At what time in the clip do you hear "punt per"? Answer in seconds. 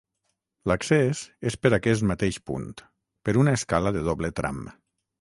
2.51-3.39